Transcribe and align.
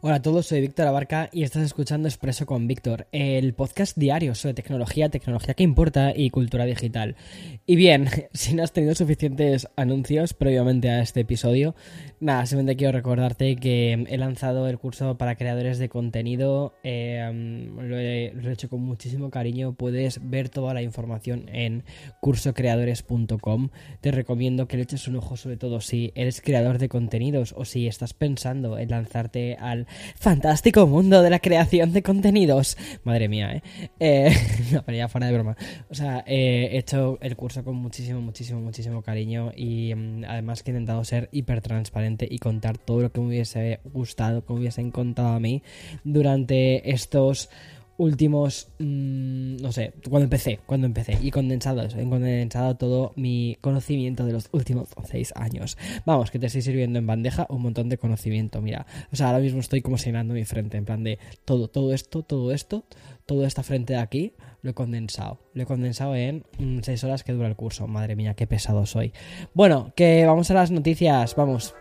Hola 0.00 0.14
a 0.16 0.22
todos, 0.22 0.46
soy 0.46 0.60
Víctor 0.60 0.86
Abarca 0.86 1.28
y 1.32 1.42
estás 1.42 1.64
escuchando 1.64 2.06
Expreso 2.06 2.46
con 2.46 2.68
Víctor, 2.68 3.08
el 3.10 3.52
podcast 3.52 3.98
diario 3.98 4.36
sobre 4.36 4.54
tecnología, 4.54 5.08
tecnología 5.08 5.54
que 5.54 5.64
importa 5.64 6.12
y 6.14 6.30
cultura 6.30 6.66
digital. 6.66 7.16
Y 7.66 7.74
bien, 7.74 8.06
si 8.32 8.54
no 8.54 8.62
has 8.62 8.72
tenido 8.72 8.94
suficientes 8.94 9.66
anuncios 9.74 10.34
previamente 10.34 10.88
a 10.88 11.00
este 11.00 11.22
episodio, 11.22 11.74
nada, 12.20 12.46
simplemente 12.46 12.76
quiero 12.76 12.92
recordarte 12.92 13.56
que 13.56 14.04
he 14.08 14.18
lanzado 14.18 14.68
el 14.68 14.78
curso 14.78 15.18
para 15.18 15.34
creadores 15.34 15.78
de 15.78 15.88
contenido, 15.88 16.74
he, 16.84 17.18
lo, 17.76 17.98
he, 17.98 18.52
hecho 18.52 18.68
con 18.68 18.82
muchísimo 18.82 19.30
cariño, 19.30 19.72
puedes 19.72 20.30
ver 20.30 20.48
toda 20.48 20.74
la 20.74 20.82
información 20.82 21.48
en 21.48 21.82
cursocreadores.com. 22.20 23.70
Te 24.00 24.12
recomiendo 24.12 24.68
que 24.68 24.76
le 24.76 24.84
eches 24.84 25.08
un 25.08 25.16
ojo 25.16 25.36
sobre 25.36 25.56
todo 25.56 25.80
si 25.80 26.12
eres 26.14 26.40
creador 26.40 26.78
de 26.78 26.88
contenidos 26.88 27.52
o 27.56 27.64
si 27.64 27.88
estás 27.88 28.14
pensando 28.14 28.78
en 28.78 28.90
lanzarte 28.90 29.56
al 29.58 29.87
fantástico 30.16 30.86
mundo 30.86 31.22
de 31.22 31.30
la 31.30 31.38
creación 31.38 31.92
de 31.92 32.02
contenidos. 32.02 32.76
Madre 33.04 33.28
mía, 33.28 33.54
¿eh? 33.54 33.62
eh 34.00 34.36
no, 34.72 34.82
pero 34.84 34.98
ya 34.98 35.08
fuera 35.08 35.26
de 35.26 35.34
broma. 35.34 35.56
O 35.90 35.94
sea, 35.94 36.24
eh, 36.26 36.70
he 36.72 36.78
hecho 36.78 37.18
el 37.20 37.36
curso 37.36 37.64
con 37.64 37.76
muchísimo, 37.76 38.20
muchísimo, 38.20 38.60
muchísimo 38.60 39.02
cariño 39.02 39.52
y 39.56 39.92
um, 39.92 40.24
además 40.24 40.62
que 40.62 40.70
he 40.70 40.74
intentado 40.74 41.04
ser 41.04 41.28
hiper 41.32 41.60
transparente 41.60 42.26
y 42.30 42.38
contar 42.38 42.78
todo 42.78 43.02
lo 43.02 43.12
que 43.12 43.20
me 43.20 43.28
hubiese 43.28 43.80
gustado, 43.84 44.44
que 44.44 44.52
me 44.52 44.60
hubiesen 44.60 44.90
contado 44.90 45.28
a 45.28 45.40
mí 45.40 45.62
durante 46.04 46.90
estos 46.90 47.50
últimos, 47.98 48.68
mmm, 48.78 49.56
no 49.56 49.72
sé, 49.72 49.92
cuando 50.08 50.24
empecé, 50.24 50.60
cuando 50.64 50.86
empecé, 50.86 51.18
y 51.20 51.30
condensado 51.30 51.82
eso, 51.82 51.98
he 51.98 52.08
condensado 52.08 52.76
todo 52.76 53.12
mi 53.16 53.58
conocimiento 53.60 54.24
de 54.24 54.32
los 54.32 54.48
últimos 54.52 54.88
seis 55.04 55.32
años. 55.36 55.76
Vamos, 56.06 56.30
que 56.30 56.38
te 56.38 56.46
estoy 56.46 56.62
sirviendo 56.62 56.98
en 56.98 57.06
bandeja 57.06 57.46
un 57.50 57.60
montón 57.60 57.88
de 57.88 57.98
conocimiento, 57.98 58.62
mira. 58.62 58.86
O 59.12 59.16
sea, 59.16 59.26
ahora 59.26 59.40
mismo 59.40 59.60
estoy 59.60 59.82
como 59.82 59.96
llenando 59.96 60.32
mi 60.32 60.44
frente, 60.44 60.78
en 60.78 60.84
plan 60.86 61.04
de 61.04 61.18
todo, 61.44 61.68
todo 61.68 61.92
esto, 61.92 62.22
todo 62.22 62.52
esto, 62.52 62.84
toda 63.26 63.46
esta 63.46 63.62
frente 63.62 63.92
de 63.94 63.98
aquí, 63.98 64.32
lo 64.62 64.70
he 64.70 64.74
condensado. 64.74 65.40
Lo 65.52 65.64
he 65.64 65.66
condensado 65.66 66.14
en 66.14 66.44
mmm, 66.58 66.78
seis 66.82 67.02
horas 67.04 67.24
que 67.24 67.32
dura 67.32 67.48
el 67.48 67.56
curso. 67.56 67.86
Madre 67.88 68.16
mía, 68.16 68.34
qué 68.34 68.46
pesado 68.46 68.86
soy. 68.86 69.12
Bueno, 69.54 69.92
que 69.96 70.24
vamos 70.24 70.50
a 70.50 70.54
las 70.54 70.70
noticias, 70.70 71.34
vamos. 71.34 71.74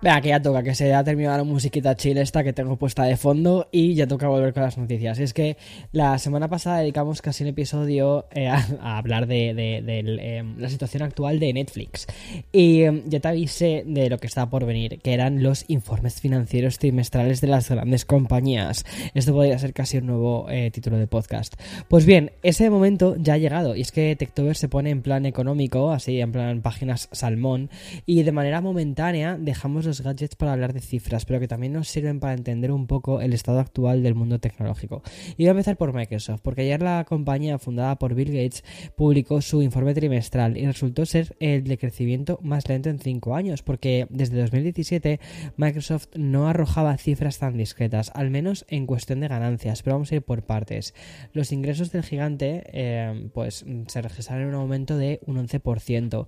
Venga, 0.00 0.20
que 0.20 0.28
ya 0.28 0.40
toca, 0.40 0.62
que 0.62 0.76
se 0.76 0.94
ha 0.94 1.02
terminado 1.02 1.38
la 1.38 1.42
musiquita 1.42 1.96
chill 1.96 2.18
esta 2.18 2.44
que 2.44 2.52
tengo 2.52 2.76
puesta 2.76 3.02
de 3.02 3.16
fondo 3.16 3.66
y 3.72 3.94
ya 3.94 4.06
toca 4.06 4.28
volver 4.28 4.54
con 4.54 4.62
las 4.62 4.78
noticias. 4.78 5.18
Es 5.18 5.34
que 5.34 5.56
la 5.90 6.18
semana 6.18 6.46
pasada 6.48 6.78
dedicamos 6.78 7.20
casi 7.20 7.42
un 7.42 7.48
episodio 7.48 8.26
eh, 8.30 8.46
a, 8.46 8.96
hablar 8.96 9.26
de, 9.26 9.54
de, 9.54 9.82
eh, 9.84 10.44
la 10.56 10.68
situación 10.68 11.02
actual 11.02 11.40
de 11.40 11.52
Netflix. 11.52 12.06
Y 12.52 12.82
eh, 12.82 13.02
ya 13.06 13.18
te 13.18 13.26
avisé 13.26 13.82
de 13.84 14.08
lo 14.08 14.18
que 14.18 14.28
estaba 14.28 14.48
por 14.48 14.66
venir, 14.66 15.00
que 15.00 15.14
eran 15.14 15.42
los 15.42 15.64
informes 15.66 16.20
financieros 16.20 16.78
trimestrales 16.78 17.40
de 17.40 17.48
las 17.48 17.68
grandes 17.68 18.04
compañías. 18.04 18.86
Esto 19.14 19.32
podría 19.32 19.58
ser 19.58 19.72
casi 19.72 19.98
un 19.98 20.06
nuevo 20.06 20.46
eh, 20.48 20.70
título 20.70 20.96
de 20.96 21.08
podcast. 21.08 21.54
Pues 21.88 22.06
bien, 22.06 22.30
ese 22.44 22.70
momento 22.70 23.16
ya 23.18 23.34
ha 23.34 23.38
llegado 23.38 23.74
y 23.74 23.80
es 23.80 23.90
que 23.90 24.14
Techtober 24.14 24.56
se 24.56 24.68
pone 24.68 24.90
en 24.90 25.02
plan 25.02 25.26
económico, 25.26 25.90
así 25.90 26.20
en 26.20 26.30
plan 26.30 26.62
páginas 26.62 27.08
salmón, 27.10 27.68
y 28.06 28.22
de 28.22 28.30
manera 28.30 28.60
momentánea 28.60 29.36
dejamos 29.36 29.87
los 29.88 30.02
gadgets 30.02 30.36
para 30.36 30.52
hablar 30.52 30.72
de 30.72 30.80
cifras, 30.80 31.24
pero 31.24 31.40
que 31.40 31.48
también 31.48 31.72
nos 31.72 31.88
sirven 31.88 32.20
para 32.20 32.34
entender 32.34 32.70
un 32.70 32.86
poco 32.86 33.20
el 33.20 33.32
estado 33.32 33.58
actual 33.58 34.02
del 34.02 34.14
mundo 34.14 34.38
tecnológico. 34.38 35.02
Y 35.36 35.44
voy 35.44 35.48
a 35.48 35.50
empezar 35.50 35.76
por 35.76 35.92
Microsoft, 35.92 36.40
porque 36.42 36.62
ayer 36.62 36.82
la 36.82 37.04
compañía 37.04 37.58
fundada 37.58 37.98
por 37.98 38.14
Bill 38.14 38.28
Gates 38.28 38.62
publicó 38.96 39.40
su 39.40 39.62
informe 39.62 39.94
trimestral 39.94 40.56
y 40.56 40.66
resultó 40.66 41.06
ser 41.06 41.36
el 41.40 41.64
de 41.64 41.78
crecimiento 41.78 42.38
más 42.42 42.68
lento 42.68 42.90
en 42.90 42.98
5 42.98 43.34
años, 43.34 43.62
porque 43.62 44.06
desde 44.10 44.40
2017 44.40 45.20
Microsoft 45.56 46.08
no 46.14 46.48
arrojaba 46.48 46.96
cifras 46.98 47.38
tan 47.38 47.56
discretas, 47.56 48.12
al 48.14 48.30
menos 48.30 48.64
en 48.68 48.86
cuestión 48.86 49.20
de 49.20 49.28
ganancias, 49.28 49.82
pero 49.82 49.96
vamos 49.96 50.12
a 50.12 50.16
ir 50.16 50.22
por 50.22 50.42
partes. 50.42 50.94
Los 51.32 51.52
ingresos 51.52 51.90
del 51.90 52.02
gigante 52.02 52.64
eh, 52.72 53.30
pues 53.32 53.64
se 53.86 54.02
registraron 54.02 54.44
en 54.44 54.48
un 54.50 54.60
aumento 54.60 54.96
de 54.96 55.20
un 55.26 55.36
11% 55.36 56.26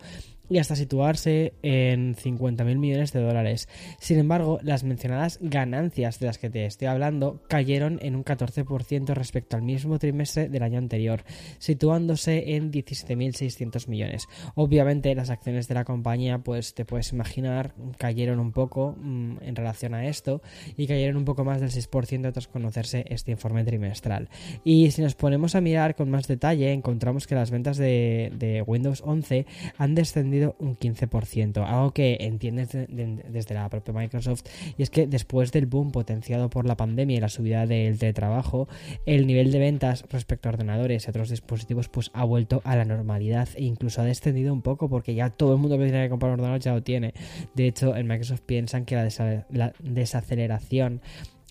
y 0.50 0.58
hasta 0.58 0.76
situarse 0.76 1.54
en 1.62 2.16
50.000 2.16 2.76
millones 2.76 3.12
de 3.12 3.20
dólares. 3.22 3.68
Sin 4.00 4.18
embargo, 4.18 4.58
las 4.62 4.82
mencionadas 4.82 5.38
ganancias 5.40 6.18
de 6.18 6.26
las 6.26 6.38
que 6.38 6.50
te 6.50 6.66
estoy 6.66 6.88
hablando 6.88 7.40
cayeron 7.48 7.98
en 8.02 8.16
un 8.16 8.24
14% 8.24 9.14
respecto 9.14 9.56
al 9.56 9.62
mismo 9.62 9.98
trimestre 9.98 10.48
del 10.48 10.64
año 10.64 10.78
anterior, 10.78 11.22
situándose 11.58 12.56
en 12.56 12.72
17.600 12.72 13.88
millones. 13.88 14.26
Obviamente 14.56 15.14
las 15.14 15.30
acciones 15.30 15.68
de 15.68 15.74
la 15.74 15.84
compañía, 15.84 16.38
pues 16.38 16.74
te 16.74 16.84
puedes 16.84 17.12
imaginar, 17.12 17.74
cayeron 17.96 18.40
un 18.40 18.50
poco 18.50 18.96
mmm, 18.98 19.36
en 19.42 19.54
relación 19.54 19.94
a 19.94 20.06
esto 20.06 20.42
y 20.76 20.88
cayeron 20.88 21.16
un 21.16 21.24
poco 21.24 21.44
más 21.44 21.60
del 21.60 21.70
6% 21.70 22.32
tras 22.32 22.48
conocerse 22.48 23.04
este 23.08 23.30
informe 23.30 23.62
trimestral. 23.62 24.28
Y 24.64 24.90
si 24.90 25.00
nos 25.00 25.14
ponemos 25.14 25.54
a 25.54 25.60
mirar 25.60 25.94
con 25.94 26.10
más 26.10 26.26
detalle, 26.26 26.72
encontramos 26.72 27.28
que 27.28 27.36
las 27.36 27.52
ventas 27.52 27.76
de 27.76 28.64
Windows 28.66 29.02
11 29.06 29.46
han 29.78 29.94
descendido 29.94 30.39
un 30.46 30.76
15%, 30.76 31.64
algo 31.66 31.92
que 31.92 32.18
entiendes 32.20 32.72
de, 32.72 32.86
de, 32.86 33.22
desde 33.28 33.54
la 33.54 33.68
propia 33.68 33.94
Microsoft, 33.94 34.42
y 34.76 34.82
es 34.82 34.90
que 34.90 35.06
después 35.06 35.52
del 35.52 35.66
boom 35.66 35.92
potenciado 35.92 36.50
por 36.50 36.66
la 36.66 36.76
pandemia 36.76 37.16
y 37.16 37.20
la 37.20 37.28
subida 37.28 37.66
del 37.66 37.98
teletrabajo, 37.98 38.68
el 39.06 39.26
nivel 39.26 39.52
de 39.52 39.58
ventas 39.58 40.04
respecto 40.10 40.48
a 40.48 40.52
ordenadores 40.52 41.06
y 41.06 41.10
otros 41.10 41.30
dispositivos 41.30 41.88
pues 41.88 42.10
ha 42.14 42.24
vuelto 42.24 42.62
a 42.64 42.76
la 42.76 42.84
normalidad 42.84 43.48
e 43.54 43.64
incluso 43.64 44.00
ha 44.00 44.04
descendido 44.04 44.52
un 44.52 44.62
poco 44.62 44.88
porque 44.88 45.14
ya 45.14 45.30
todo 45.30 45.54
el 45.54 45.58
mundo 45.58 45.78
que 45.78 45.84
tiene 45.84 46.04
que 46.04 46.10
comprar 46.10 46.32
un 46.32 46.40
ordenador 46.40 46.60
ya 46.60 46.72
lo 46.72 46.82
tiene. 46.82 47.14
De 47.54 47.66
hecho, 47.66 47.96
en 47.96 48.06
Microsoft 48.06 48.42
piensan 48.46 48.84
que 48.84 48.96
la 48.96 49.72
desaceleración 49.78 51.00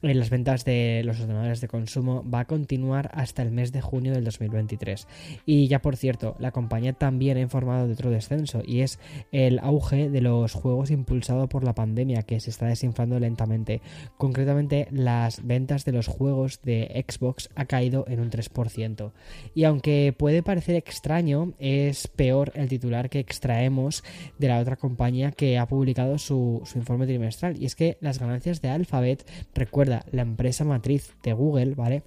en 0.01 0.19
las 0.19 0.29
ventas 0.29 0.65
de 0.65 1.01
los 1.03 1.19
ordenadores 1.19 1.61
de 1.61 1.67
consumo 1.67 2.23
va 2.29 2.41
a 2.41 2.45
continuar 2.45 3.09
hasta 3.13 3.41
el 3.41 3.51
mes 3.51 3.71
de 3.71 3.81
junio 3.81 4.13
del 4.13 4.23
2023. 4.23 5.07
Y 5.45 5.67
ya 5.67 5.81
por 5.81 5.97
cierto, 5.97 6.35
la 6.39 6.51
compañía 6.51 6.93
también 6.93 7.37
ha 7.37 7.41
informado 7.41 7.87
de 7.87 7.93
otro 7.93 8.09
descenso 8.09 8.61
y 8.65 8.81
es 8.81 8.99
el 9.31 9.59
auge 9.59 10.09
de 10.09 10.21
los 10.21 10.53
juegos 10.53 10.91
impulsado 10.91 11.47
por 11.49 11.63
la 11.63 11.75
pandemia 11.75 12.23
que 12.23 12.39
se 12.39 12.49
está 12.49 12.67
desinflando 12.67 13.19
lentamente. 13.19 13.81
Concretamente, 14.17 14.87
las 14.91 15.45
ventas 15.45 15.85
de 15.85 15.91
los 15.91 16.07
juegos 16.07 16.61
de 16.63 17.05
Xbox 17.07 17.49
ha 17.55 17.65
caído 17.65 18.05
en 18.07 18.19
un 18.19 18.29
3%. 18.29 19.11
Y 19.53 19.63
aunque 19.65 20.13
puede 20.17 20.43
parecer 20.43 20.75
extraño, 20.75 21.53
es 21.59 22.07
peor 22.07 22.51
el 22.55 22.69
titular 22.69 23.09
que 23.09 23.19
extraemos 23.19 24.03
de 24.37 24.47
la 24.47 24.59
otra 24.59 24.77
compañía 24.77 25.31
que 25.31 25.57
ha 25.57 25.67
publicado 25.67 26.17
su, 26.17 26.61
su 26.65 26.77
informe 26.77 27.05
trimestral. 27.05 27.61
Y 27.61 27.65
es 27.65 27.75
que 27.75 27.97
las 28.01 28.19
ganancias 28.19 28.61
de 28.61 28.69
Alphabet, 28.69 29.25
recuerda, 29.53 29.88
la 29.89 30.21
empresa 30.21 30.63
matriz 30.63 31.15
de 31.23 31.33
Google, 31.33 31.75
¿vale? 31.75 32.03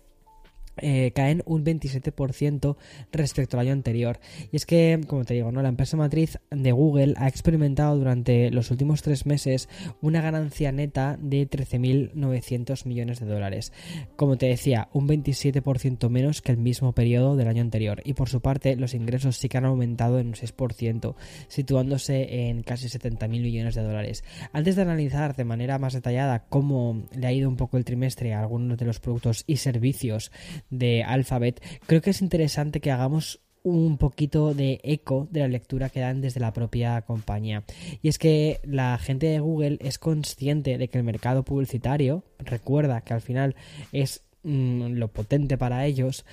Eh, 0.78 1.12
caen 1.14 1.42
un 1.44 1.64
27% 1.64 2.76
respecto 3.12 3.56
al 3.56 3.66
año 3.66 3.72
anterior. 3.72 4.20
Y 4.50 4.56
es 4.56 4.66
que, 4.66 5.00
como 5.06 5.24
te 5.24 5.34
digo, 5.34 5.52
¿no? 5.52 5.62
la 5.62 5.68
empresa 5.68 5.96
matriz 5.96 6.38
de 6.50 6.72
Google 6.72 7.14
ha 7.18 7.28
experimentado 7.28 7.96
durante 7.96 8.50
los 8.50 8.70
últimos 8.70 9.02
tres 9.02 9.26
meses 9.26 9.68
una 10.00 10.22
ganancia 10.22 10.72
neta 10.72 11.18
de 11.20 11.48
13.900 11.48 12.86
millones 12.86 13.20
de 13.20 13.26
dólares. 13.26 13.72
Como 14.16 14.38
te 14.38 14.46
decía, 14.46 14.88
un 14.92 15.08
27% 15.08 16.08
menos 16.08 16.40
que 16.40 16.52
el 16.52 16.58
mismo 16.58 16.92
periodo 16.92 17.36
del 17.36 17.48
año 17.48 17.62
anterior. 17.62 18.00
Y 18.04 18.14
por 18.14 18.28
su 18.28 18.40
parte, 18.40 18.76
los 18.76 18.94
ingresos 18.94 19.36
sí 19.36 19.48
que 19.48 19.58
han 19.58 19.66
aumentado 19.66 20.18
en 20.18 20.28
un 20.28 20.34
6%, 20.34 21.14
situándose 21.48 22.48
en 22.48 22.62
casi 22.62 22.88
70.000 22.88 23.28
millones 23.28 23.74
de 23.74 23.82
dólares. 23.82 24.24
Antes 24.52 24.76
de 24.76 24.82
analizar 24.82 25.36
de 25.36 25.44
manera 25.44 25.78
más 25.78 25.92
detallada 25.92 26.44
cómo 26.48 27.02
le 27.14 27.26
ha 27.26 27.32
ido 27.32 27.48
un 27.48 27.56
poco 27.56 27.76
el 27.76 27.84
trimestre 27.84 28.32
a 28.32 28.40
algunos 28.40 28.78
de 28.78 28.86
los 28.86 29.00
productos 29.00 29.44
y 29.46 29.56
servicios 29.56 30.32
de 30.70 31.02
Alphabet, 31.04 31.62
creo 31.86 32.00
que 32.00 32.10
es 32.10 32.22
interesante 32.22 32.80
que 32.80 32.90
hagamos 32.90 33.40
un 33.64 33.96
poquito 33.96 34.54
de 34.54 34.80
eco 34.82 35.28
de 35.30 35.40
la 35.40 35.48
lectura 35.48 35.88
que 35.88 36.00
dan 36.00 36.20
desde 36.20 36.40
la 36.40 36.52
propia 36.52 37.00
compañía. 37.02 37.64
Y 38.02 38.08
es 38.08 38.18
que 38.18 38.60
la 38.64 38.98
gente 38.98 39.26
de 39.26 39.38
Google 39.38 39.78
es 39.80 39.98
consciente 39.98 40.78
de 40.78 40.88
que 40.88 40.98
el 40.98 41.04
mercado 41.04 41.44
publicitario, 41.44 42.24
recuerda 42.38 43.02
que 43.02 43.14
al 43.14 43.20
final 43.20 43.54
es 43.92 44.24
mmm, 44.42 44.94
lo 44.94 45.08
potente 45.08 45.56
para 45.58 45.86
ellos, 45.86 46.24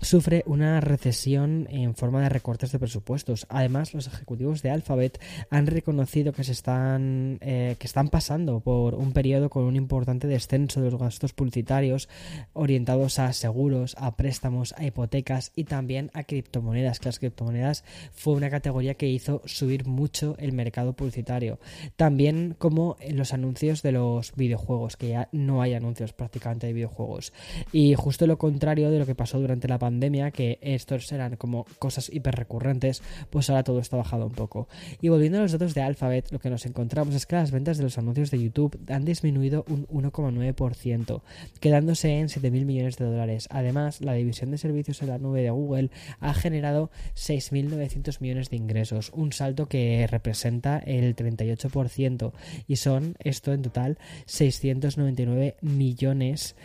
sufre 0.00 0.42
una 0.46 0.80
recesión 0.80 1.66
en 1.70 1.94
forma 1.94 2.22
de 2.22 2.28
recortes 2.28 2.72
de 2.72 2.78
presupuestos. 2.78 3.46
Además, 3.48 3.94
los 3.94 4.06
ejecutivos 4.06 4.62
de 4.62 4.70
Alphabet 4.70 5.20
han 5.50 5.66
reconocido 5.66 6.32
que 6.32 6.44
se 6.44 6.52
están 6.52 7.38
eh, 7.40 7.76
que 7.78 7.86
están 7.86 8.08
pasando 8.08 8.60
por 8.60 8.94
un 8.94 9.12
periodo 9.12 9.50
con 9.50 9.64
un 9.64 9.76
importante 9.76 10.26
descenso 10.26 10.80
de 10.80 10.90
los 10.90 11.00
gastos 11.00 11.32
publicitarios 11.32 12.08
orientados 12.52 13.18
a 13.18 13.32
seguros, 13.32 13.96
a 13.98 14.16
préstamos, 14.16 14.74
a 14.76 14.84
hipotecas 14.84 15.52
y 15.54 15.64
también 15.64 16.10
a 16.14 16.24
criptomonedas. 16.24 17.04
Las 17.04 17.18
criptomonedas 17.18 17.84
fue 18.12 18.34
una 18.34 18.50
categoría 18.50 18.94
que 18.94 19.08
hizo 19.08 19.42
subir 19.44 19.86
mucho 19.86 20.36
el 20.38 20.52
mercado 20.52 20.92
publicitario. 20.92 21.58
También 21.96 22.54
como 22.58 22.96
los 23.10 23.32
anuncios 23.32 23.82
de 23.82 23.92
los 23.92 24.34
videojuegos, 24.34 24.96
que 24.96 25.08
ya 25.08 25.28
no 25.32 25.62
hay 25.62 25.74
anuncios 25.74 26.12
prácticamente 26.12 26.66
de 26.66 26.72
videojuegos. 26.72 27.32
Y 27.72 27.94
justo 27.94 28.26
lo 28.26 28.38
contrario 28.38 28.90
de 28.90 28.98
lo 28.98 29.06
que 29.06 29.14
pasó 29.14 29.38
durante 29.38 29.68
la 29.68 29.78
pandemia, 29.78 29.89
que 30.32 30.58
estos 30.60 31.10
eran 31.12 31.36
como 31.36 31.64
cosas 31.78 32.10
hiper 32.12 32.34
recurrentes, 32.34 33.02
pues 33.30 33.50
ahora 33.50 33.64
todo 33.64 33.80
está 33.80 33.96
bajado 33.96 34.26
un 34.26 34.32
poco. 34.32 34.68
Y 35.00 35.08
volviendo 35.08 35.38
a 35.38 35.42
los 35.42 35.52
datos 35.52 35.74
de 35.74 35.82
Alphabet, 35.82 36.30
lo 36.30 36.38
que 36.38 36.50
nos 36.50 36.66
encontramos 36.66 37.14
es 37.14 37.26
que 37.26 37.36
las 37.36 37.50
ventas 37.50 37.78
de 37.78 37.84
los 37.84 37.98
anuncios 37.98 38.30
de 38.30 38.42
YouTube 38.42 38.78
han 38.88 39.04
disminuido 39.04 39.64
un 39.68 39.86
1,9%, 39.88 41.22
quedándose 41.60 42.18
en 42.18 42.28
7.000 42.28 42.64
millones 42.64 42.96
de 42.96 43.06
dólares. 43.06 43.48
Además, 43.50 44.00
la 44.00 44.14
división 44.14 44.50
de 44.50 44.58
servicios 44.58 45.02
en 45.02 45.08
la 45.08 45.18
nube 45.18 45.42
de 45.42 45.50
Google 45.50 45.90
ha 46.20 46.34
generado 46.34 46.90
6.900 47.14 48.20
millones 48.20 48.50
de 48.50 48.56
ingresos, 48.56 49.10
un 49.14 49.32
salto 49.32 49.66
que 49.66 50.06
representa 50.10 50.78
el 50.78 51.16
38% 51.16 52.32
y 52.66 52.76
son 52.76 53.14
esto 53.20 53.52
en 53.52 53.62
total 53.62 53.98
699 54.26 55.56
millones 55.60 56.56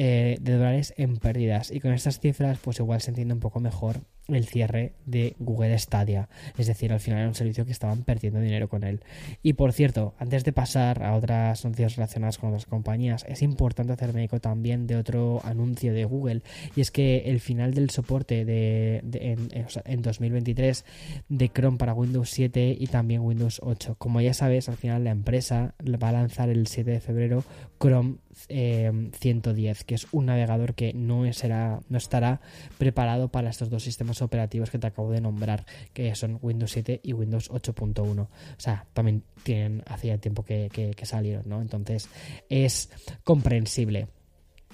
eh, 0.00 0.38
de 0.40 0.52
dólares 0.52 0.94
en 0.96 1.16
pérdidas. 1.16 1.72
Y 1.72 1.80
con 1.80 1.92
estas 1.92 2.20
cifras, 2.20 2.60
pues 2.62 2.78
igual 2.78 3.00
se 3.00 3.10
entiende 3.10 3.34
un 3.34 3.40
poco 3.40 3.58
mejor 3.58 3.96
el 4.28 4.46
cierre 4.46 4.92
de 5.06 5.34
Google 5.40 5.76
Stadia. 5.76 6.28
Es 6.56 6.68
decir, 6.68 6.92
al 6.92 7.00
final 7.00 7.18
era 7.18 7.28
un 7.28 7.34
servicio 7.34 7.64
que 7.64 7.72
estaban 7.72 8.04
perdiendo 8.04 8.38
dinero 8.38 8.68
con 8.68 8.84
él. 8.84 9.00
Y 9.42 9.54
por 9.54 9.72
cierto, 9.72 10.14
antes 10.18 10.44
de 10.44 10.52
pasar 10.52 11.02
a 11.02 11.16
otras 11.16 11.64
noticias 11.64 11.96
relacionadas 11.96 12.38
con 12.38 12.50
otras 12.50 12.66
compañías, 12.66 13.24
es 13.28 13.42
importante 13.42 13.92
hacerme 13.92 14.22
eco 14.22 14.38
también 14.38 14.86
de 14.86 14.94
otro 14.94 15.40
anuncio 15.42 15.92
de 15.92 16.04
Google. 16.04 16.42
Y 16.76 16.80
es 16.80 16.92
que 16.92 17.24
el 17.26 17.40
final 17.40 17.74
del 17.74 17.90
soporte 17.90 18.44
de, 18.44 18.98
en, 19.14 19.48
en, 19.84 20.02
2023 20.02 20.84
de 21.28 21.48
Chrome 21.48 21.78
para 21.78 21.94
Windows 21.94 22.30
7 22.30 22.76
y 22.78 22.86
también 22.86 23.22
Windows 23.22 23.60
8. 23.64 23.96
Como 23.98 24.20
ya 24.20 24.32
sabes, 24.32 24.68
al 24.68 24.76
final 24.76 25.02
la 25.02 25.10
empresa 25.10 25.74
va 25.84 26.10
a 26.10 26.12
lanzar 26.12 26.50
el 26.50 26.68
7 26.68 26.88
de 26.88 27.00
febrero 27.00 27.42
Chrome 27.80 28.18
110, 28.46 29.80
eh, 29.80 29.84
que 29.84 29.94
es 29.94 30.06
un 30.12 30.26
navegador 30.26 30.74
que 30.74 30.92
no, 30.92 31.30
será, 31.32 31.80
no 31.88 31.98
estará 31.98 32.40
preparado 32.78 33.28
para 33.28 33.50
estos 33.50 33.70
dos 33.70 33.82
sistemas 33.82 34.22
operativos 34.22 34.70
que 34.70 34.78
te 34.78 34.86
acabo 34.86 35.10
de 35.10 35.20
nombrar, 35.20 35.66
que 35.92 36.14
son 36.14 36.38
Windows 36.42 36.70
7 36.72 37.00
y 37.02 37.12
Windows 37.12 37.50
8.1. 37.50 38.20
O 38.20 38.28
sea, 38.56 38.86
también 38.92 39.22
tienen 39.42 39.82
hacía 39.86 40.18
tiempo 40.18 40.44
que, 40.44 40.68
que 40.70 41.06
salieron, 41.06 41.48
¿no? 41.48 41.60
Entonces 41.60 42.08
es 42.48 42.90
comprensible. 43.24 44.08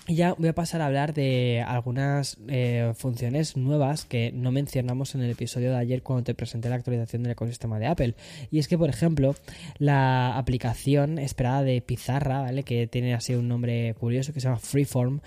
Y 0.07 0.17
ya 0.17 0.35
voy 0.35 0.49
a 0.49 0.55
pasar 0.55 0.83
a 0.83 0.87
hablar 0.87 1.15
de 1.15 1.65
algunas 1.67 2.37
eh, 2.49 2.93
funciones 2.95 3.57
nuevas 3.57 4.05
que 4.05 4.33
no 4.33 4.53
mencionamos 4.53 5.15
en 5.15 5.23
el 5.23 5.31
episodio 5.31 5.71
de 5.71 5.79
ayer 5.79 6.03
cuando 6.03 6.25
te 6.25 6.35
presenté 6.35 6.69
la 6.69 6.75
actualización 6.75 7.23
del 7.23 7.33
ecosistema 7.33 7.79
de 7.79 7.87
Apple. 7.87 8.15
Y 8.51 8.59
es 8.59 8.69
que, 8.69 8.77
por 8.77 8.91
ejemplo, 8.91 9.35
la 9.79 10.37
aplicación 10.37 11.19
esperada 11.19 11.63
de 11.63 11.81
Pizarra, 11.81 12.43
¿vale? 12.43 12.65
Que 12.65 12.87
tiene 12.87 13.15
así 13.15 13.35
un 13.35 13.49
nombre 13.49 13.95
curioso 13.95 14.35
que 14.35 14.41
se 14.41 14.49
llama 14.49 14.59
Freeform. 14.59 15.21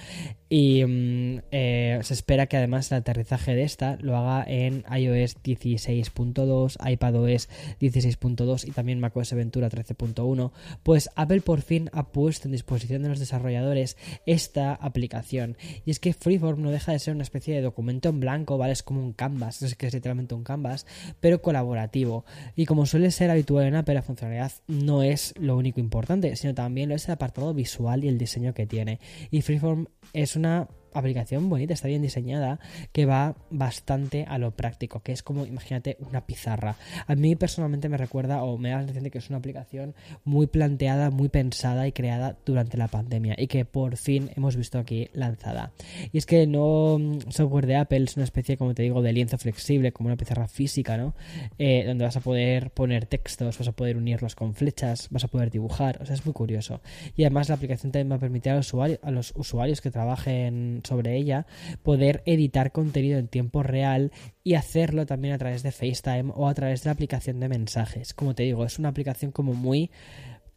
Y 0.50 0.86
mm, 0.86 1.42
eh, 1.52 2.00
se 2.04 2.14
espera 2.14 2.46
que 2.46 2.58
además 2.58 2.92
el 2.92 3.00
aterrizaje 3.00 3.56
de 3.56 3.64
esta 3.64 3.98
lo 4.00 4.16
haga 4.16 4.46
en 4.48 4.86
iOS 4.96 5.42
16.2, 5.44 6.78
iPadOS 6.88 7.50
16.2 7.82 8.68
y 8.68 8.72
también 8.72 9.00
macOS 9.00 9.34
Ventura 9.34 9.70
13.1. 9.70 10.52
Pues 10.84 11.10
Apple 11.16 11.42
por 11.42 11.62
fin 11.62 11.90
ha 11.94 12.12
puesto 12.12 12.48
en 12.48 12.52
disposición 12.52 13.02
de 13.02 13.10
los 13.10 13.20
desarrolladores 13.20 13.98
esta 14.26 14.57
aplicación. 14.58 15.58
Y 15.86 15.92
es 15.92 16.00
que 16.00 16.14
Freeform 16.14 16.62
no 16.62 16.72
deja 16.72 16.92
de 16.92 17.00
ser 17.00 17.14
una 17.14 17.24
especie 17.24 17.56
de 17.56 17.62
documento 17.62 18.10
en 18.10 18.20
blanco, 18.20 18.58
¿vale? 18.58 18.74
Es 18.74 18.84
como 18.84 19.02
un 19.02 19.14
canvas, 19.14 19.62
es 19.62 19.76
que 19.76 19.88
es 19.88 19.94
literalmente 19.94 20.36
un 20.36 20.44
canvas, 20.44 20.86
pero 21.20 21.42
colaborativo. 21.42 22.26
Y 22.56 22.66
como 22.66 22.86
suele 22.86 23.12
ser 23.12 23.30
habitual 23.30 23.66
en 23.66 23.76
Apple, 23.76 23.96
la 23.96 24.02
funcionalidad 24.02 24.52
no 24.68 25.04
es 25.04 25.34
lo 25.38 25.58
único 25.58 25.80
importante, 25.80 26.36
sino 26.36 26.54
también 26.54 26.90
lo 26.90 26.96
es 26.96 27.08
el 27.08 27.14
apartado 27.14 27.54
visual 27.54 28.04
y 28.04 28.08
el 28.08 28.18
diseño 28.18 28.54
que 28.54 28.66
tiene. 28.66 29.00
Y 29.32 29.42
Freeform 29.42 29.88
es 30.14 30.36
una 30.36 30.68
aplicación 30.94 31.50
bonita, 31.50 31.74
está 31.74 31.88
bien 31.88 32.02
diseñada, 32.02 32.60
que 32.92 33.06
va 33.06 33.36
bastante 33.50 34.26
a 34.28 34.38
lo 34.38 34.52
práctico, 34.52 35.02
que 35.02 35.12
es 35.12 35.24
como, 35.24 35.46
imagínate, 35.46 35.98
una 36.00 36.26
pizarra. 36.26 36.76
A 37.08 37.16
mí 37.16 37.36
personalmente 37.36 37.90
me 37.90 37.98
recuerda 37.98 38.44
o 38.44 38.58
me 38.58 38.70
da 38.70 38.76
la 38.76 38.82
sensación 38.82 39.04
de 39.04 39.12
que 39.12 39.18
es 39.20 39.30
una 39.30 39.40
aplicación 39.40 39.96
muy 40.24 40.48
planteada, 40.48 41.10
muy 41.10 41.30
pensada 41.30 41.88
y 41.88 41.92
creada 41.92 42.38
durante 42.46 42.78
la 42.78 42.88
pandemia 42.88 43.36
y 43.38 43.48
que 43.48 43.66
por 43.66 43.98
fin 43.98 44.30
hemos 44.36 44.56
visto 44.56 44.80
aquí 44.80 45.10
lanzada. 45.14 45.72
Y 46.12 46.18
es 46.18 46.26
que 46.26 46.48
no 46.48 46.98
mm, 47.00 47.32
software 47.32 47.68
de 47.68 47.76
Apple 47.76 48.04
es 48.04 48.16
una 48.16 48.24
especie, 48.24 48.58
como 48.58 48.74
te 48.74 48.84
digo, 48.84 49.02
de 49.02 49.14
lienzo 49.14 49.38
flexible, 49.38 49.92
como 49.92 50.08
una 50.08 50.18
pizarra 50.18 50.48
física, 50.48 50.98
¿no? 50.98 51.14
Eh, 51.58 51.84
donde 51.86 52.06
vas 52.06 52.18
a 52.18 52.22
poder 52.22 52.72
poner 52.72 53.06
textos, 53.06 53.58
vas 53.58 53.68
a 53.68 53.72
poder 53.72 53.98
unirlos 53.98 54.36
con 54.36 54.54
flechas, 54.54 55.08
vas 55.12 55.24
a 55.24 55.28
poder 55.28 55.52
dibujar, 55.52 56.02
o 56.02 56.06
sea, 56.06 56.16
es 56.16 56.26
muy 56.26 56.34
curioso. 56.34 56.82
Y 57.16 57.24
además 57.24 57.50
la 57.50 57.56
aplicación 57.56 57.92
también 57.92 58.12
va 58.12 58.16
a 58.16 58.20
permitir 58.20 58.52
a 58.52 58.56
los 58.56 58.68
usuarios, 58.68 59.00
a 59.04 59.12
los 59.12 59.34
usuarios 59.36 59.82
que 59.82 59.92
trabajen 59.92 60.77
sobre 60.84 61.16
ella, 61.18 61.46
poder 61.84 62.24
editar 62.26 62.72
contenido 62.72 63.20
en 63.20 63.28
tiempo 63.28 63.64
real 63.64 64.12
y 64.44 64.56
hacerlo 64.56 65.06
también 65.06 65.34
a 65.34 65.38
través 65.38 65.64
de 65.64 65.72
FaceTime 65.72 66.32
o 66.36 66.48
a 66.48 66.54
través 66.54 66.84
de 66.84 66.90
la 66.90 66.94
aplicación 66.94 67.40
de 67.40 67.50
mensajes. 67.50 68.14
Como 68.14 68.36
te 68.36 68.44
digo, 68.44 68.66
es 68.66 68.80
una 68.80 68.90
aplicación 68.90 69.32
como 69.32 69.54
muy 69.54 69.92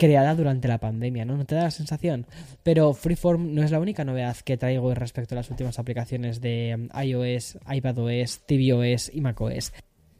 creada 0.00 0.34
durante 0.34 0.66
la 0.66 0.78
pandemia, 0.78 1.26
¿no? 1.26 1.36
¿No 1.36 1.44
te 1.44 1.54
da 1.54 1.64
la 1.64 1.70
sensación? 1.70 2.26
Pero 2.62 2.94
Freeform 2.94 3.54
no 3.54 3.62
es 3.62 3.70
la 3.70 3.78
única 3.78 4.02
novedad 4.02 4.34
que 4.38 4.56
traigo 4.56 4.94
respecto 4.94 5.34
a 5.34 5.36
las 5.36 5.50
últimas 5.50 5.78
aplicaciones 5.78 6.40
de 6.40 6.74
um, 6.74 6.88
iOS, 7.00 7.58
iPadOS, 7.70 8.40
tvOS 8.46 9.10
y 9.12 9.20
macOS. 9.20 9.72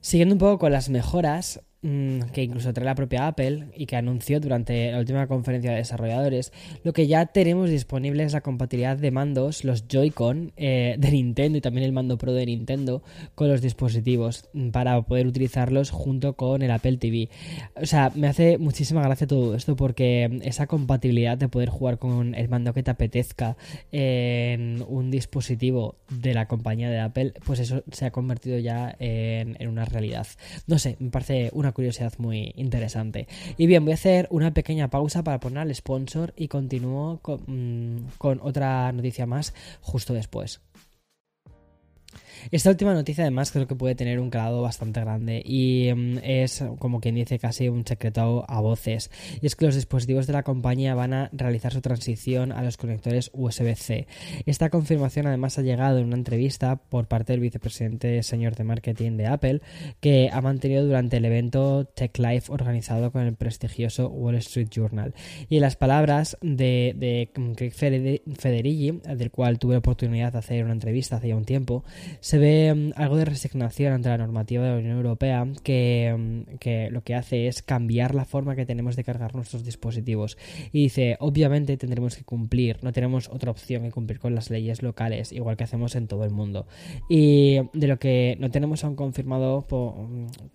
Siguiendo 0.02 0.34
un 0.34 0.38
poco 0.38 0.58
con 0.58 0.72
las 0.72 0.90
mejoras, 0.90 1.62
que 1.82 2.42
incluso 2.42 2.74
trae 2.74 2.84
la 2.84 2.94
propia 2.94 3.26
Apple 3.26 3.68
y 3.74 3.86
que 3.86 3.96
anunció 3.96 4.38
durante 4.38 4.92
la 4.92 4.98
última 4.98 5.26
conferencia 5.26 5.70
de 5.70 5.78
desarrolladores, 5.78 6.52
lo 6.84 6.92
que 6.92 7.06
ya 7.06 7.26
tenemos 7.26 7.70
disponible 7.70 8.22
es 8.22 8.34
la 8.34 8.42
compatibilidad 8.42 8.98
de 8.98 9.10
mandos, 9.10 9.64
los 9.64 9.88
Joy-Con 9.88 10.52
eh, 10.56 10.96
de 10.98 11.10
Nintendo 11.10 11.56
y 11.56 11.62
también 11.62 11.86
el 11.86 11.92
mando 11.92 12.18
Pro 12.18 12.34
de 12.34 12.44
Nintendo 12.44 13.02
con 13.34 13.48
los 13.48 13.62
dispositivos 13.62 14.48
mm, 14.52 14.70
para 14.70 15.00
poder 15.02 15.26
utilizarlos 15.26 15.90
junto 15.90 16.34
con 16.34 16.60
el 16.60 16.70
Apple 16.70 16.98
TV. 16.98 17.30
O 17.80 17.86
sea, 17.86 18.12
me 18.14 18.28
hace 18.28 18.58
muchísima 18.58 19.02
gracia 19.02 19.26
todo 19.26 19.54
esto 19.54 19.74
porque 19.74 20.38
esa 20.42 20.66
compatibilidad 20.66 21.38
de 21.38 21.48
poder 21.48 21.70
jugar 21.70 21.98
con 21.98 22.34
el 22.34 22.50
mando 22.50 22.74
que 22.74 22.82
te 22.82 22.90
apetezca 22.90 23.56
en 23.90 24.84
un 24.86 25.10
dispositivo 25.10 25.96
de 26.10 26.34
la 26.34 26.46
compañía 26.46 26.90
de 26.90 27.00
Apple, 27.00 27.32
pues 27.46 27.58
eso 27.58 27.82
se 27.90 28.04
ha 28.04 28.10
convertido 28.10 28.58
ya 28.58 28.94
en, 28.98 29.56
en 29.58 29.68
una 29.68 29.86
realidad. 29.86 30.26
No 30.66 30.78
sé, 30.78 30.96
me 30.98 31.08
parece 31.08 31.48
una 31.54 31.69
curiosidad 31.72 32.12
muy 32.18 32.52
interesante. 32.56 33.26
Y 33.56 33.66
bien, 33.66 33.84
voy 33.84 33.92
a 33.92 33.94
hacer 33.94 34.26
una 34.30 34.52
pequeña 34.52 34.88
pausa 34.88 35.22
para 35.22 35.40
poner 35.40 35.58
al 35.58 35.74
sponsor 35.74 36.32
y 36.36 36.48
continúo 36.48 37.18
con, 37.22 37.40
mm, 37.46 38.08
con 38.18 38.40
otra 38.42 38.92
noticia 38.92 39.26
más 39.26 39.54
justo 39.80 40.14
después. 40.14 40.60
Esta 42.50 42.70
última 42.70 42.94
noticia 42.94 43.24
además 43.24 43.52
creo 43.52 43.66
que 43.66 43.74
puede 43.74 43.94
tener 43.94 44.20
un 44.20 44.30
calado 44.30 44.62
bastante 44.62 45.00
grande 45.00 45.42
y 45.44 45.90
mm, 45.94 46.18
es 46.22 46.64
como 46.78 47.00
quien 47.00 47.14
dice 47.14 47.38
casi 47.38 47.68
un 47.68 47.86
secreto 47.86 48.44
a 48.48 48.60
voces 48.60 49.10
y 49.40 49.46
es 49.46 49.56
que 49.56 49.66
los 49.66 49.74
dispositivos 49.74 50.26
de 50.26 50.32
la 50.32 50.42
compañía 50.42 50.94
van 50.94 51.12
a 51.12 51.30
realizar 51.32 51.72
su 51.72 51.80
transición 51.80 52.52
a 52.52 52.62
los 52.62 52.76
conectores 52.76 53.30
USB-C. 53.32 54.06
Esta 54.46 54.70
confirmación 54.70 55.26
además 55.26 55.58
ha 55.58 55.62
llegado 55.62 55.98
en 55.98 56.06
una 56.06 56.16
entrevista 56.16 56.76
por 56.76 57.06
parte 57.06 57.32
del 57.32 57.40
vicepresidente 57.40 58.22
señor 58.22 58.56
de 58.56 58.64
marketing 58.64 59.16
de 59.16 59.26
Apple 59.26 59.60
que 60.00 60.30
ha 60.32 60.40
mantenido 60.40 60.84
durante 60.84 61.18
el 61.18 61.24
evento 61.24 61.84
Tech 61.84 62.16
Life 62.18 62.52
organizado 62.52 63.12
con 63.12 63.22
el 63.22 63.34
prestigioso 63.34 64.08
Wall 64.08 64.36
Street 64.36 64.68
Journal 64.70 65.14
y 65.48 65.56
en 65.56 65.62
las 65.62 65.76
palabras 65.76 66.36
de, 66.40 66.94
de 66.96 67.30
Craig 67.56 67.72
Federighi 67.72 69.00
del 69.16 69.30
cual 69.30 69.58
tuve 69.58 69.74
la 69.74 69.78
oportunidad 69.78 70.32
de 70.32 70.38
hacer 70.38 70.64
una 70.64 70.72
entrevista 70.72 71.16
hace 71.16 71.28
ya 71.28 71.36
un 71.36 71.44
tiempo 71.44 71.84
se 72.30 72.38
ve 72.38 72.72
mm, 72.72 72.92
algo 72.94 73.16
de 73.16 73.24
resignación 73.24 73.92
ante 73.92 74.08
la 74.08 74.16
normativa 74.16 74.62
de 74.62 74.70
la 74.70 74.76
Unión 74.76 74.96
Europea 74.96 75.48
que, 75.64 76.14
mm, 76.16 76.58
que 76.58 76.88
lo 76.88 77.02
que 77.02 77.16
hace 77.16 77.48
es 77.48 77.60
cambiar 77.60 78.14
la 78.14 78.24
forma 78.24 78.54
que 78.54 78.64
tenemos 78.64 78.94
de 78.94 79.02
cargar 79.02 79.34
nuestros 79.34 79.64
dispositivos. 79.64 80.38
Y 80.70 80.84
dice, 80.84 81.16
obviamente 81.18 81.76
tendremos 81.76 82.14
que 82.14 82.22
cumplir, 82.22 82.78
no 82.84 82.92
tenemos 82.92 83.28
otra 83.30 83.50
opción 83.50 83.82
que 83.82 83.90
cumplir 83.90 84.20
con 84.20 84.36
las 84.36 84.48
leyes 84.48 84.80
locales, 84.80 85.32
igual 85.32 85.56
que 85.56 85.64
hacemos 85.64 85.96
en 85.96 86.06
todo 86.06 86.22
el 86.22 86.30
mundo. 86.30 86.68
Y 87.08 87.62
de 87.72 87.88
lo 87.88 87.98
que 87.98 88.36
no 88.38 88.48
tenemos 88.52 88.84
aún 88.84 88.94
confirmado, 88.94 89.66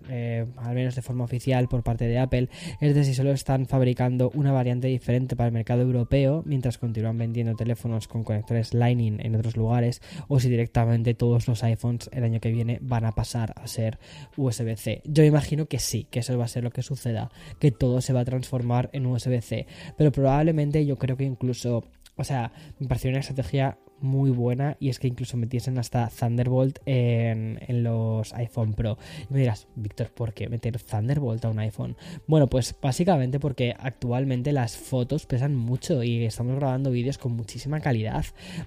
eh, 0.07 0.45
al 0.55 0.75
menos 0.75 0.95
de 0.95 1.01
forma 1.01 1.25
oficial 1.25 1.67
por 1.67 1.83
parte 1.83 2.07
de 2.07 2.19
Apple, 2.19 2.47
es 2.79 2.95
de 2.95 3.03
si 3.03 3.13
solo 3.13 3.33
están 3.33 3.65
fabricando 3.65 4.31
una 4.33 4.53
variante 4.53 4.87
diferente 4.87 5.35
para 5.35 5.47
el 5.47 5.53
mercado 5.53 5.81
europeo, 5.81 6.41
mientras 6.45 6.77
continúan 6.77 7.17
vendiendo 7.17 7.53
teléfonos 7.53 8.07
con 8.07 8.23
conectores 8.23 8.73
Lightning 8.73 9.19
en 9.19 9.35
otros 9.35 9.57
lugares, 9.57 10.01
o 10.29 10.39
si 10.39 10.47
directamente 10.47 11.15
todos 11.15 11.49
los 11.49 11.64
iPhones 11.65 12.09
el 12.13 12.23
año 12.23 12.39
que 12.39 12.51
viene 12.51 12.79
van 12.81 13.05
a 13.05 13.11
pasar 13.11 13.53
a 13.55 13.67
ser 13.67 13.99
USB-C. 14.37 15.01
Yo 15.05 15.23
imagino 15.23 15.65
que 15.65 15.79
sí, 15.79 16.07
que 16.09 16.19
eso 16.19 16.37
va 16.37 16.45
a 16.45 16.49
ser 16.49 16.63
lo 16.63 16.71
que 16.71 16.81
suceda, 16.81 17.29
que 17.59 17.71
todo 17.71 18.01
se 18.01 18.13
va 18.13 18.21
a 18.21 18.25
transformar 18.25 18.89
en 18.93 19.05
USB-C, 19.05 19.67
pero 19.97 20.11
probablemente 20.11 20.85
yo 20.85 20.97
creo 20.97 21.17
que 21.17 21.23
incluso 21.25 21.83
o 22.17 22.23
sea, 22.23 22.51
me 22.79 22.87
pareció 22.87 23.09
una 23.09 23.19
estrategia 23.19 23.77
muy 24.05 24.31
buena 24.31 24.77
y 24.79 24.89
es 24.89 24.99
que 24.99 25.07
incluso 25.07 25.35
metiesen 25.35 25.77
hasta 25.77 26.09
Thunderbolt 26.09 26.79
en, 26.85 27.57
los 27.83 28.33
iPhone 28.33 28.73
Pro. 28.73 28.97
Y 29.29 29.33
me 29.33 29.39
dirás, 29.39 29.67
Víctor, 29.75 30.11
¿por 30.11 30.33
qué 30.33 30.47
meter 30.47 30.79
Thunderbolt 30.79 31.43
a 31.43 31.49
un 31.49 31.59
iPhone? 31.59 31.97
Bueno, 32.27 32.47
pues 32.47 32.75
básicamente 32.81 33.39
porque 33.39 33.75
actualmente 33.77 34.51
las 34.51 34.77
fotos 34.77 35.25
pesan 35.25 35.55
mucho 35.55 36.03
y 36.03 36.23
estamos 36.25 36.55
grabando 36.55 36.91
vídeos 36.91 37.17
con 37.17 37.33
muchísima 37.33 37.79
calidad 37.81 38.25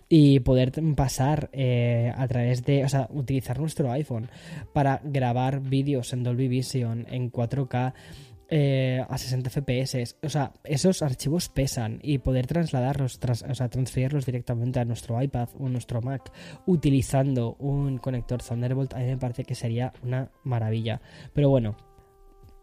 y 0.09 0.40
poder 0.40 0.73
pasar 0.95 1.49
eh, 1.52 2.12
a 2.14 2.26
través 2.28 2.64
de, 2.64 2.85
o 2.85 2.88
sea, 2.88 3.09
utilizar 3.11 3.59
nuestro 3.59 3.90
iPhone 3.92 4.28
para 4.73 5.00
grabar 5.04 5.61
vídeos 5.61 6.12
en 6.12 6.25
Dolby 6.25 6.49
Vision 6.49 7.07
en 7.11 7.30
4K 7.30 7.95
eh, 8.49 9.05
a 9.09 9.19
60 9.19 9.50
FPS. 9.50 10.17
O 10.23 10.28
sea, 10.28 10.52
esos 10.64 11.02
archivos 11.02 11.49
pesan 11.49 11.99
y 12.02 12.19
poder 12.19 12.47
trasladarlos, 12.47 13.19
o 13.49 13.55
sea, 13.55 13.69
transferirlos 13.69 14.26
directamente 14.26 14.81
a 14.81 14.85
nuestro 14.85 15.21
iPad 15.21 15.49
o 15.59 15.69
nuestro 15.69 16.00
Mac 16.00 16.33
utilizando 16.67 17.57
un 17.59 17.99
conector 17.99 18.43
Thunderbolt, 18.43 18.95
a 18.95 18.99
mí 18.99 19.07
me 19.07 19.19
parece 19.19 19.45
que 19.45 19.55
sería 19.55 19.93
una 20.02 20.31
maravilla. 20.45 21.00
Pero 21.35 21.50
bueno, 21.50 21.76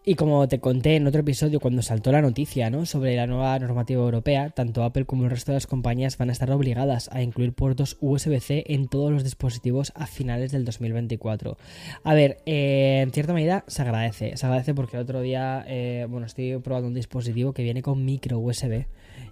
y 0.06 0.14
como 0.14 0.48
te 0.48 0.60
conté 0.60 0.96
en 0.96 1.08
otro 1.08 1.22
episodio 1.22 1.60
cuando 1.60 1.82
saltó 1.82 2.12
la 2.12 2.22
noticia 2.22 2.70
¿no? 2.70 2.86
sobre 2.86 3.16
la 3.16 3.26
nueva 3.26 3.58
normativa 3.58 4.04
europea, 4.04 4.52
tanto 4.52 4.84
Apple 4.84 5.06
como 5.06 5.24
el 5.24 5.32
resto 5.32 5.52
de 5.52 5.56
las 5.56 5.66
compañías 5.66 6.18
van 6.18 6.30
a 6.30 6.32
estar 6.32 6.52
obligadas 6.52 7.10
a 7.12 7.24
incluir 7.24 7.54
puertos 7.54 7.98
USB-C 8.02 8.66
en 8.68 8.88
todos 8.88 9.12
los 9.12 9.24
dispositivos 9.24 9.92
a 9.96 10.06
finales 10.06 10.52
del 10.52 10.64
2024. 10.64 11.58
A 12.04 12.14
ver, 12.14 12.38
eh, 12.46 13.02
en 13.02 13.12
cierta 13.12 13.34
medida 13.34 13.64
se 13.68 13.82
agradece, 13.82 14.38
se 14.38 14.46
agradece 14.46 14.76
porque 14.76 14.98
el 14.98 15.04
otro 15.04 15.22
día, 15.22 15.66
eh, 15.68 16.06
bueno, 16.08 16.28
estoy 16.28 16.56
probando 16.60 16.88
un 16.88 16.94
dispositivo 16.94 17.54
que 17.54 17.64
viene 17.64 17.82
con 17.82 18.06
micro 18.06 18.38
USB 18.38 18.86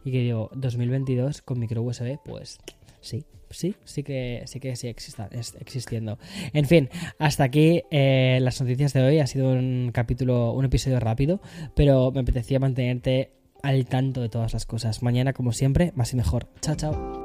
y 0.03 0.11
que 0.11 0.19
digo, 0.19 0.49
2022 0.55 1.43
con 1.43 1.59
micro 1.59 1.83
USB, 1.83 2.17
pues 2.25 2.57
sí, 3.03 3.25
sí, 3.49 3.75
sí 3.83 4.03
que 4.03 4.43
sí 4.45 4.59
que 4.59 4.75
sí 4.75 4.87
exista, 4.87 5.29
existiendo. 5.59 6.17
En 6.53 6.65
fin, 6.65 6.89
hasta 7.19 7.43
aquí 7.43 7.83
eh, 7.91 8.39
las 8.41 8.59
noticias 8.59 8.93
de 8.93 9.03
hoy. 9.03 9.19
Ha 9.19 9.27
sido 9.27 9.51
un 9.51 9.91
capítulo, 9.93 10.53
un 10.53 10.65
episodio 10.65 10.99
rápido, 10.99 11.41
pero 11.75 12.11
me 12.11 12.21
apetecía 12.21 12.59
mantenerte 12.59 13.31
al 13.61 13.85
tanto 13.85 14.21
de 14.21 14.29
todas 14.29 14.53
las 14.53 14.65
cosas. 14.65 15.03
Mañana, 15.03 15.33
como 15.33 15.53
siempre, 15.53 15.91
más 15.95 16.13
y 16.13 16.17
mejor. 16.17 16.47
Chao, 16.61 16.75
chao. 16.75 17.22